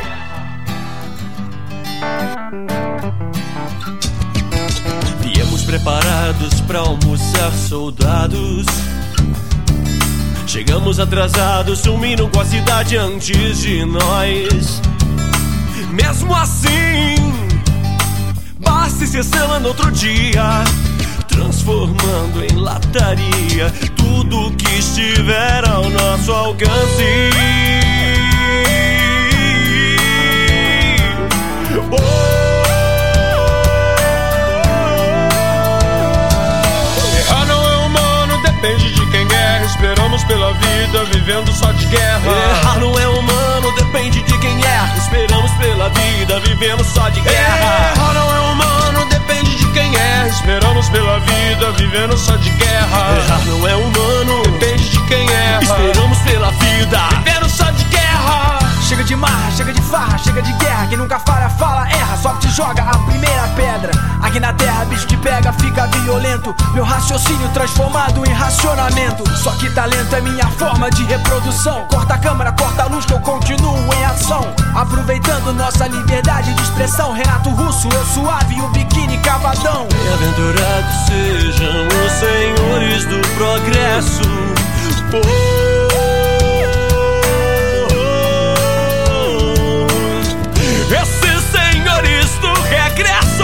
Viemos 5.21 5.63
preparados 5.63 6.61
pra 6.61 6.79
almoçar 6.79 7.51
soldados. 7.51 8.92
Chegamos 10.53 10.99
atrasados, 10.99 11.79
sumiram 11.79 12.29
com 12.29 12.39
a 12.39 12.45
cidade 12.45 12.95
antes 12.95 13.57
de 13.57 13.83
nós. 13.85 14.79
Mesmo 15.89 16.35
assim, 16.35 17.15
basta 18.59 19.03
se 19.07 19.17
estrela 19.17 19.59
no 19.59 19.69
outro 19.69 19.89
dia, 19.89 20.63
transformando 21.27 22.45
em 22.47 22.55
lataria 22.55 23.73
tudo 23.95 24.55
que 24.55 24.75
estiver 24.75 25.67
ao 25.67 25.89
nosso 25.89 26.31
alcance. 26.31 27.82
Esperamos 39.83 40.23
pela 40.23 40.53
vida, 40.53 41.03
vivendo 41.11 41.51
só 41.51 41.69
de 41.73 41.85
guerra. 41.87 42.23
Errar 42.25 42.79
não 42.79 42.97
é 42.97 43.05
humano, 43.05 43.69
depende 43.75 44.21
de 44.21 44.37
quem 44.37 44.63
erra. 44.63 44.97
Esperamos 44.97 45.51
pela 45.55 45.89
vida, 45.89 46.39
vivendo 46.39 46.85
só 46.85 47.09
de 47.09 47.19
guerra. 47.19 47.91
Errar 47.93 48.13
não 48.13 48.33
é 48.33 48.39
humano, 48.53 49.05
depende 49.09 49.57
de 49.57 49.65
quem 49.73 49.93
é. 49.97 50.27
Esperamos 50.29 50.87
pela 50.87 51.19
vida, 51.19 51.71
vivendo 51.73 52.17
só 52.17 52.37
de 52.37 52.49
guerra. 52.51 53.17
Errar 53.17 53.45
não 53.45 53.67
é 53.67 53.75
humano, 53.75 54.41
Depende 54.43 54.87
de 54.87 55.01
quem 55.01 55.29
erra. 55.29 55.61
esperamos 55.61 56.17
pela 56.19 56.51
vida. 56.51 56.99
Vivendo. 57.09 57.42
Chega 58.93 59.05
de 59.05 59.15
marra, 59.15 59.51
chega 59.51 59.73
de 59.73 59.81
farra, 59.81 60.17
chega 60.19 60.41
de 60.43 60.53
guerra. 60.53 60.85
Quem 60.85 60.99
nunca 60.99 61.17
falha, 61.17 61.49
fala, 61.49 61.89
erra, 61.89 62.15
só 62.15 62.35
te 62.35 62.47
joga 62.51 62.83
a 62.83 62.95
primeira 62.99 63.47
pedra. 63.55 63.91
Aqui 64.21 64.39
na 64.39 64.53
terra, 64.53 64.85
bicho 64.85 65.07
te 65.07 65.17
pega, 65.17 65.51
fica 65.53 65.87
violento. 65.87 66.55
Meu 66.75 66.83
raciocínio 66.83 67.49
transformado 67.49 68.23
em 68.23 68.31
racionamento. 68.31 69.27
Só 69.35 69.49
que 69.53 69.67
talento 69.71 70.15
é 70.15 70.21
minha 70.21 70.47
forma 70.59 70.91
de 70.91 71.03
reprodução. 71.05 71.87
Corta 71.87 72.13
a 72.13 72.17
câmera, 72.19 72.51
corta 72.51 72.83
a 72.83 72.85
luz 72.85 73.03
que 73.03 73.13
eu 73.13 73.19
continuo 73.21 73.91
em 73.95 74.05
ação. 74.05 74.45
Aproveitando 74.75 75.51
nossa 75.53 75.87
liberdade 75.87 76.53
de 76.53 76.61
expressão. 76.61 77.13
Renato 77.13 77.49
Russo, 77.49 77.89
eu 77.91 78.05
suave 78.05 78.53
e 78.53 78.61
o 78.61 78.67
biquíni 78.67 79.17
cavadão. 79.17 79.87
Bem-aventurados 79.87 80.95
sejam 81.07 81.87
os 81.87 82.11
senhores 82.11 83.05
do 83.05 83.19
progresso. 83.37 84.21
Pois 85.09 85.72
regresso. 92.93 93.43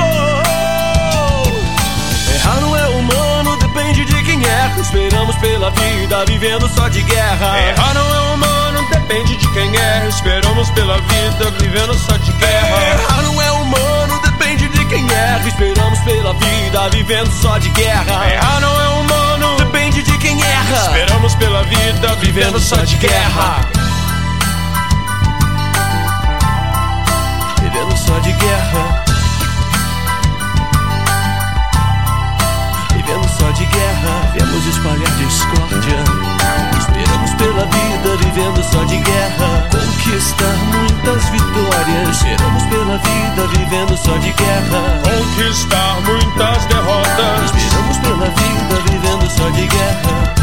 Errar 2.35 2.61
não 2.61 2.75
é 2.77 2.87
humano, 2.89 3.57
depende 3.57 4.05
de 4.05 4.23
quem 4.23 4.43
erra. 4.45 4.79
Esperamos 4.79 5.35
pela 5.37 5.71
vida, 5.71 6.25
vivendo 6.27 6.69
só 6.69 6.87
de 6.87 7.01
guerra. 7.03 7.59
Errar 7.59 7.93
não 7.93 8.15
é 8.15 8.33
humano, 8.33 8.87
depende 8.91 9.35
de 9.37 9.47
quem 9.51 9.75
é. 9.75 10.07
Esperamos 10.07 10.69
pela 10.71 10.97
vida, 10.97 11.51
vivendo 11.59 11.93
só 11.95 12.15
de 12.17 12.31
guerra. 12.33 12.93
Errar 12.93 13.21
não 13.23 13.41
é 13.41 13.51
humano, 13.51 14.21
depende 14.23 14.67
de 14.69 14.85
quem 14.85 15.09
erra. 15.11 15.47
Esperamos 15.47 15.99
pela 15.99 16.33
vida, 16.33 16.89
vivendo 16.89 17.31
só 17.31 17.57
de 17.57 17.69
guerra. 17.69 18.31
Errar 18.31 18.59
não 18.61 18.81
é 18.81 18.87
humano, 18.89 19.55
Depende 19.57 20.03
de 20.03 20.17
quem 20.19 20.41
erra. 20.41 20.85
esperamos 20.85 21.35
pela 21.35 21.63
vida, 21.63 22.15
vivendo 22.15 22.59
só 22.59 22.77
de 22.77 22.95
guerra. 22.97 23.61
Vivendo 27.61 27.97
só 27.97 28.19
de 28.19 28.31
guerra. 28.33 28.98
Espalhar 34.69 35.11
discórdia. 35.17 36.03
Esperamos 36.79 37.31
pela 37.35 37.65
vida, 37.65 38.15
vivendo 38.23 38.63
só 38.63 38.83
de 38.85 38.97
guerra. 38.97 39.67
Conquistar 39.71 40.55
muitas 40.73 41.29
vitórias. 41.31 42.09
Esperamos 42.09 42.63
pela 42.63 42.97
vida, 42.97 43.47
vivendo 43.57 43.97
só 43.97 44.17
de 44.17 44.31
guerra. 44.31 45.01
Conquistar 45.03 46.01
muitas 46.01 46.65
derrotas. 46.67 47.51
Esperamos 47.55 47.97
pela 47.97 48.25
vida, 48.25 48.75
vivendo 48.91 49.29
só 49.29 49.49
de 49.49 49.67
guerra. 49.67 50.33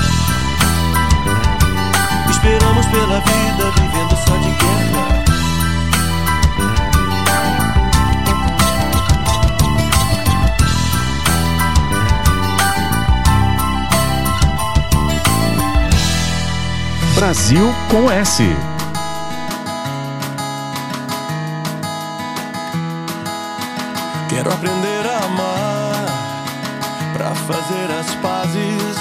Esperamos 2.30 2.86
pela 2.86 3.20
vida, 3.20 3.70
vivendo 3.76 4.16
só 4.26 4.36
de 4.36 4.50
guerra. 4.50 5.25
Brasil 17.16 17.74
com 17.90 18.10
S. 18.10 18.44
Quero 24.28 24.52
aprender 24.52 25.06
a 25.06 25.24
amar 25.24 26.04
pra 27.14 27.34
fazer 27.34 27.90
as 27.98 28.14
pazes 28.16 28.98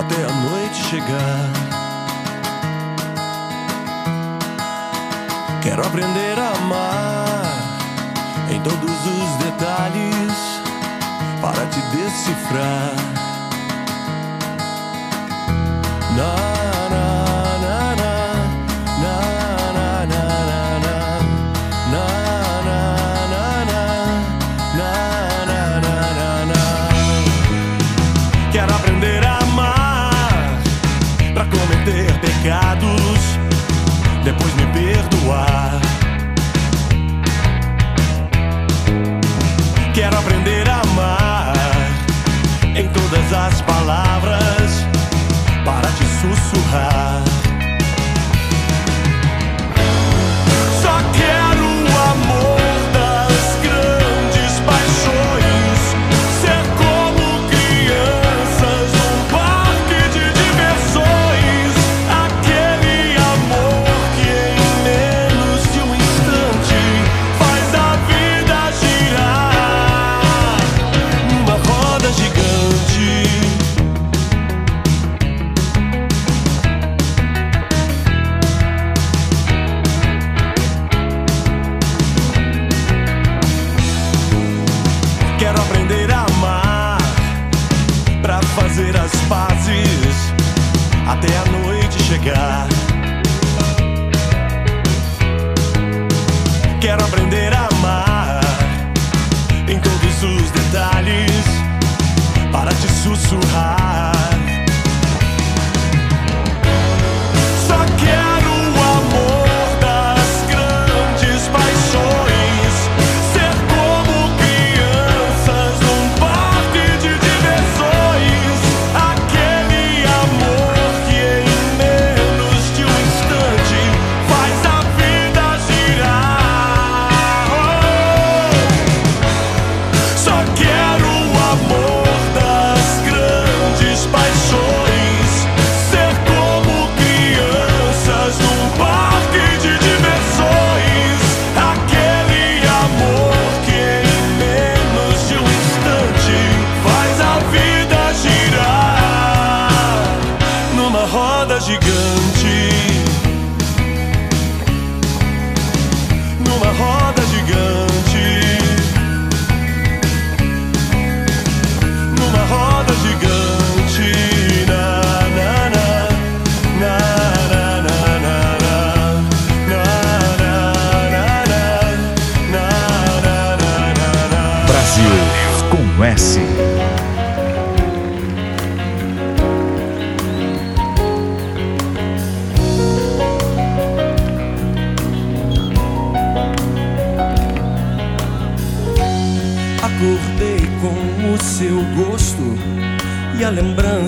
até 0.00 0.16
a 0.16 0.32
noite 0.50 0.82
chegar. 0.90 1.52
Quero 5.62 5.86
aprender 5.86 6.36
a 6.40 6.58
amar 6.58 7.46
em 8.50 8.60
todos 8.62 9.06
os 9.06 9.44
detalhes 9.44 10.32
para 11.40 11.66
te 11.66 11.80
decifrar. 11.96 12.96
Na, 16.16 16.45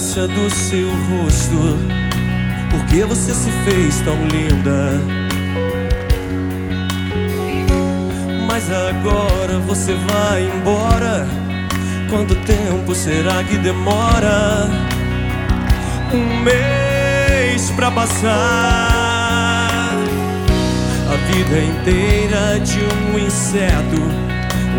lembrança 0.08 0.28
do 0.28 0.50
seu 0.50 0.88
rosto. 0.88 1.78
Por 2.70 2.84
que 2.86 3.04
você 3.04 3.34
se 3.34 3.50
fez 3.64 4.00
tão 4.00 4.16
linda? 4.28 4.92
Mas 8.46 8.70
agora 8.70 9.58
você 9.66 9.94
vai 9.94 10.44
embora. 10.44 11.26
Quanto 12.08 12.34
tempo 12.46 12.94
será 12.94 13.44
que 13.44 13.58
demora? 13.58 14.68
Um 16.12 16.42
mês 16.42 17.70
pra 17.76 17.90
passar. 17.90 18.88
A 21.10 21.32
vida 21.32 21.58
inteira 21.58 22.58
de 22.60 22.78
um 22.80 23.18
inseto, 23.18 24.00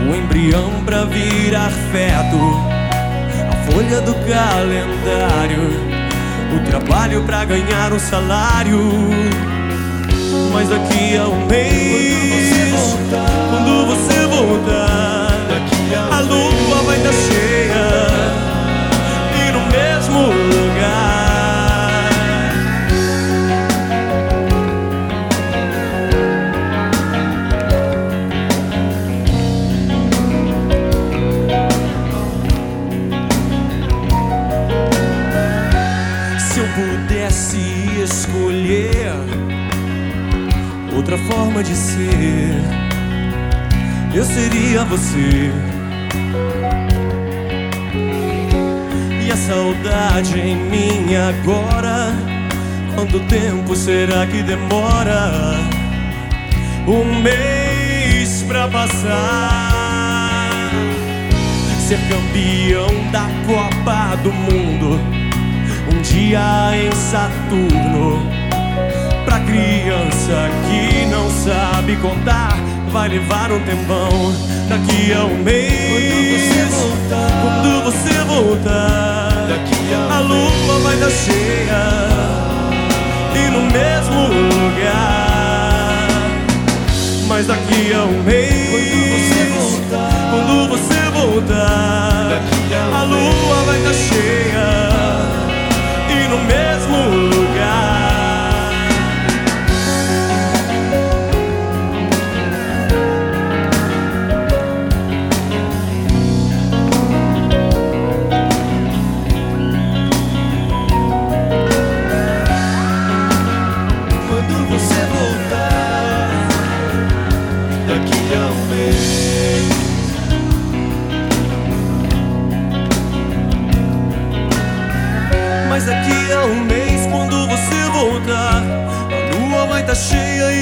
o 0.08 0.16
embrião 0.16 0.84
pra 0.86 1.06
virar 1.06 1.70
feto, 1.92 2.79
folha 3.72 4.02
do 4.02 4.14
calendário, 4.14 5.70
o 6.56 6.60
trabalho 6.70 7.24
pra 7.24 7.46
ganhar 7.46 7.94
um 7.94 8.00
salário. 8.00 8.80
Mas 10.54 10.70
daqui 10.70 11.16
a 11.18 11.28
um 11.28 11.46
mês, 11.46 12.96
quando 13.50 13.86
você 13.88 14.26
voltar, 14.26 15.30
a 16.12 16.20
lua 16.22 16.84
vai 16.86 16.98
estar 16.98 17.14
cheia 17.14 18.08
e 19.36 19.52
no 19.52 19.62
mesmo 19.68 20.28
lugar. 20.28 20.69
Outra 41.10 41.18
forma 41.26 41.64
de 41.64 41.74
ser, 41.74 42.62
eu 44.14 44.24
seria 44.24 44.84
você. 44.84 45.52
E 49.26 49.32
a 49.32 49.36
saudade 49.36 50.40
em 50.40 50.56
mim 50.56 51.16
agora, 51.16 52.14
quanto 52.94 53.20
tempo 53.22 53.76
será 53.76 54.28
que 54.28 54.44
demora? 54.44 55.56
Um 56.88 57.22
mês 57.24 58.44
pra 58.48 58.68
passar. 58.68 59.90
Ser 61.88 62.00
campeão 62.08 63.10
da 63.12 63.26
Copa 63.48 64.16
do 64.22 64.32
Mundo, 64.32 65.00
um 65.92 66.02
dia 66.04 66.72
em 66.76 66.92
Saturno. 66.92 68.29
Pra 69.30 69.40
criança 69.42 70.50
que 70.68 71.06
não 71.06 71.30
sabe 71.30 71.96
contar, 71.98 72.58
vai 72.92 73.10
levar 73.10 73.52
um 73.52 73.60
tempão. 73.60 74.34
Daqui 74.68 75.14
a 75.14 75.24
um 75.24 75.44
mês, 75.44 76.50
quando 77.08 77.84
você 77.84 78.12
voltar, 78.26 79.48
a 80.10 80.20
lua 80.22 80.80
vai 80.82 80.96
estar 80.96 81.12
cheia 81.12 82.10
e 83.36 83.52
no 83.52 83.62
mesmo 83.72 84.30
lugar. 84.30 86.08
Mas 87.28 87.46
daqui 87.46 87.94
a 87.94 88.06
um 88.06 88.24
mês, 88.24 89.32
quando 90.32 90.70
você 90.70 91.02
voltar, 91.12 92.42
a 93.00 93.04
lua 93.04 93.64
vai 93.68 93.78
estar 93.78 93.94
cheia 93.94 94.39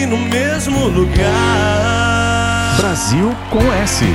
no 0.07 0.17
mesmo 0.17 0.87
lugar. 0.87 2.77
Brasil 2.77 3.35
com 3.49 3.73
S. 3.83 4.05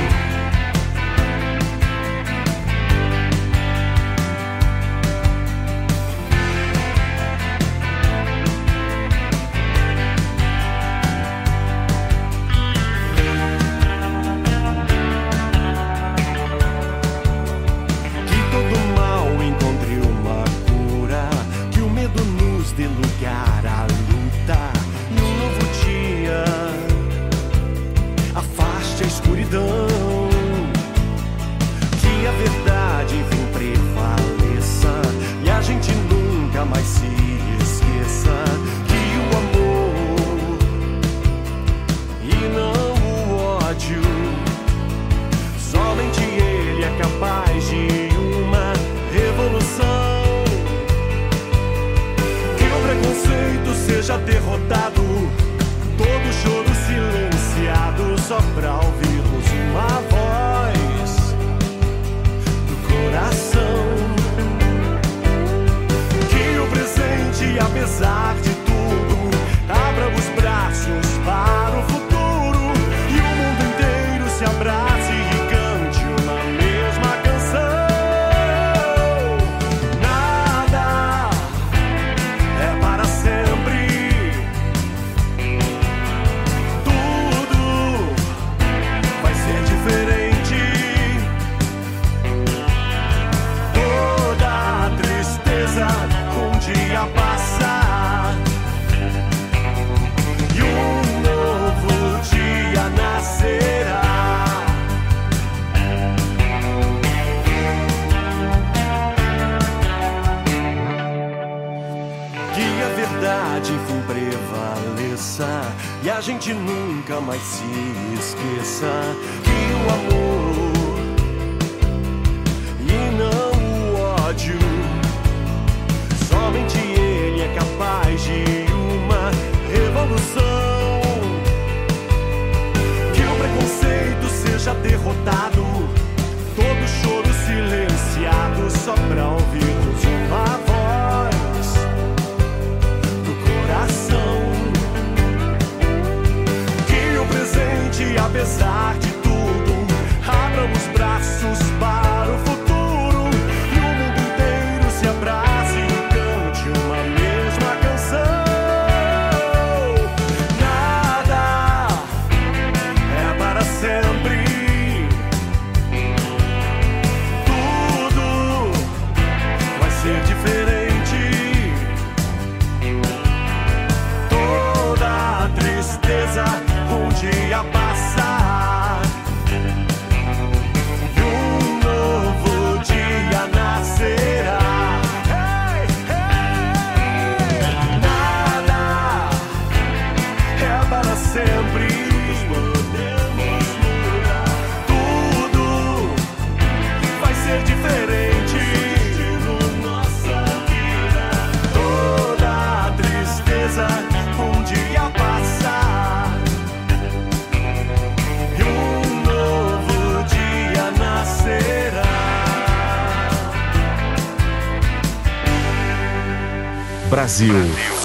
Brasil 217.23 217.55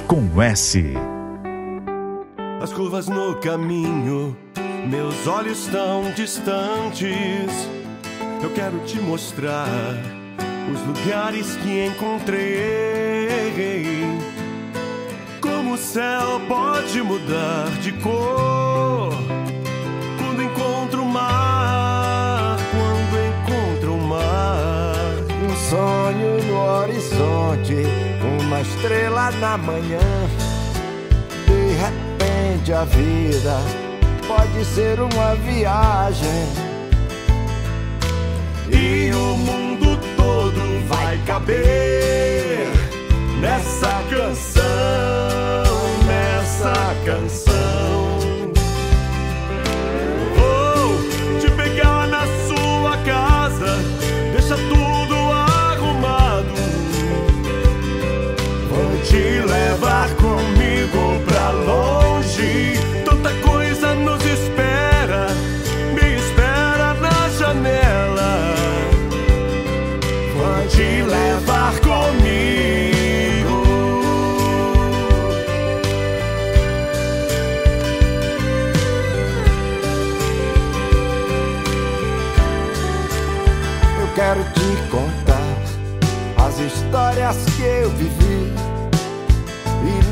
com 0.06 0.40
S. 0.40 0.80
As 2.62 2.72
curvas 2.72 3.08
no 3.08 3.34
caminho, 3.34 4.36
meus 4.88 5.26
olhos 5.26 5.66
tão 5.66 6.12
distantes. 6.12 7.50
Eu 8.40 8.48
quero 8.54 8.78
te 8.86 9.00
mostrar 9.00 9.66
os 10.72 10.80
lugares 10.86 11.56
que 11.56 11.86
encontrei. 11.86 13.26
Como 15.40 15.72
o 15.72 15.78
céu 15.78 16.40
pode 16.46 17.02
mudar 17.02 17.70
de 17.82 17.90
cor 17.94 18.97
sonho 25.78 26.42
no 26.44 26.56
horizonte, 26.56 27.76
uma 28.40 28.60
estrela 28.60 29.30
na 29.32 29.56
manhã. 29.56 30.00
De 31.46 31.60
repente 31.84 32.72
a 32.72 32.84
vida 32.84 33.56
pode 34.26 34.64
ser 34.64 34.98
uma 35.00 35.36
viagem. 35.36 36.46
E 38.72 39.12
o 39.12 39.36
mundo 39.36 39.96
todo 40.16 40.88
vai 40.88 41.16
caber 41.26 42.66
nessa 43.40 44.02
canção, 44.10 44.64
nessa 46.06 46.74
canção. 47.04 47.47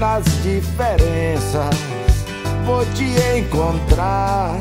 Nas 0.07 0.25
diferenças 0.45 1.77
vou 2.65 2.85
te 2.95 3.09
encontrar. 3.37 4.57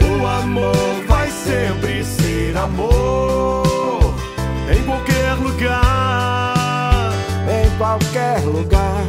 O 0.00 0.26
amor 0.26 1.04
vai 1.08 1.28
sempre 1.30 2.04
ser 2.04 2.56
amor 2.56 4.14
em 4.70 4.80
qualquer 4.84 5.34
lugar. 5.42 7.12
Em 7.48 7.78
qualquer 7.78 8.44
lugar, 8.44 9.02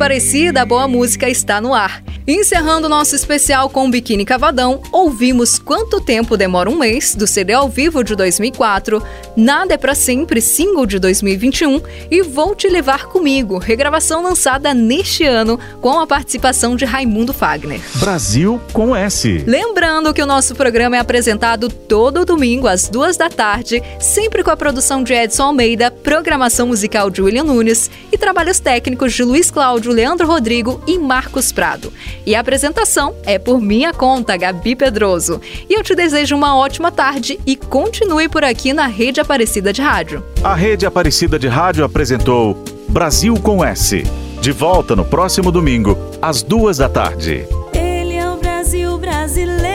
Aparecida, 0.00 0.62
a 0.62 0.64
boa 0.64 0.88
música 0.88 1.28
está 1.28 1.60
no 1.60 1.74
ar. 1.74 2.02
Encerrando 2.26 2.88
nosso 2.88 3.16
especial 3.16 3.70
com 3.70 3.86
o 3.86 3.90
Biquíni 3.90 4.26
Cavadão, 4.26 4.82
ouvimos 4.92 5.58
Quanto 5.58 6.00
Tempo 6.00 6.36
Demora 6.36 6.68
um 6.68 6.78
Mês, 6.78 7.14
do 7.14 7.26
CD 7.26 7.54
ao 7.54 7.68
vivo 7.68 8.04
de 8.04 8.14
2004, 8.14 9.02
Nada 9.34 9.74
é 9.74 9.76
Pra 9.78 9.94
Sempre, 9.94 10.40
single 10.40 10.84
de 10.84 10.98
2021 10.98 11.80
e 12.10 12.22
Vou 12.22 12.54
Te 12.54 12.68
Levar 12.68 13.06
Comigo, 13.06 13.56
regravação 13.56 14.22
lançada 14.22 14.74
neste 14.74 15.24
ano 15.24 15.58
com 15.80 15.98
a 15.98 16.06
participação 16.06 16.76
de 16.76 16.84
Raimundo 16.84 17.32
Fagner. 17.32 17.80
Brasil 17.94 18.60
com 18.72 18.94
S. 18.94 19.42
Lembrando 19.46 20.12
que 20.12 20.22
o 20.22 20.26
nosso 20.26 20.54
programa 20.54 20.96
é 20.96 21.00
apresentado 21.00 21.70
todo 21.70 22.26
domingo 22.26 22.68
às 22.68 22.88
duas 22.88 23.16
da 23.16 23.30
tarde, 23.30 23.82
sempre 23.98 24.44
com 24.44 24.50
a 24.50 24.56
produção 24.56 25.02
de 25.02 25.14
Edson 25.14 25.44
Almeida, 25.44 25.90
programação 25.90 26.66
musical 26.66 27.08
de 27.08 27.22
William 27.22 27.44
Nunes 27.44 27.90
e 28.12 28.18
trabalhos 28.18 28.60
técnicos 28.60 29.14
de 29.14 29.24
Luiz 29.24 29.50
Cláudio, 29.50 29.90
Leandro 29.90 30.26
Rodrigo 30.26 30.82
e 30.86 30.98
Marcos 30.98 31.50
Prado. 31.50 31.90
E 32.26 32.34
a 32.34 32.40
apresentação 32.40 33.14
é 33.24 33.38
por 33.38 33.60
minha 33.60 33.92
conta, 33.92 34.36
Gabi 34.36 34.76
Pedroso. 34.76 35.40
E 35.68 35.74
eu 35.74 35.82
te 35.82 35.94
desejo 35.94 36.36
uma 36.36 36.56
ótima 36.56 36.90
tarde 36.90 37.38
e 37.46 37.56
continue 37.56 38.28
por 38.28 38.44
aqui 38.44 38.72
na 38.72 38.86
Rede 38.86 39.20
Aparecida 39.20 39.72
de 39.72 39.82
Rádio. 39.82 40.24
A 40.42 40.54
Rede 40.54 40.86
Aparecida 40.86 41.38
de 41.38 41.48
Rádio 41.48 41.84
apresentou 41.84 42.62
Brasil 42.88 43.34
com 43.36 43.64
S. 43.64 44.02
De 44.40 44.52
volta 44.52 44.96
no 44.96 45.04
próximo 45.04 45.52
domingo, 45.52 45.96
às 46.20 46.42
duas 46.42 46.78
da 46.78 46.88
tarde. 46.88 47.46
Ele 47.74 48.14
é 48.14 48.28
o 48.28 48.36
Brasil 48.36 48.96
brasileiro. 48.98 49.69